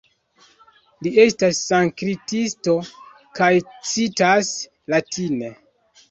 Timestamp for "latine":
4.95-5.51